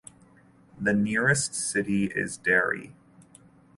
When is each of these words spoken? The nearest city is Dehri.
The 0.79 0.93
nearest 0.93 1.53
city 1.53 2.05
is 2.05 2.35
Dehri. 2.39 2.93